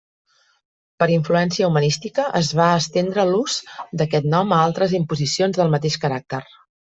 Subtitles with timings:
[1.01, 3.59] Per influència humanística, es va estendre l'ús
[4.01, 6.41] d'aquest nom a altres imposicions del mateix caràcter.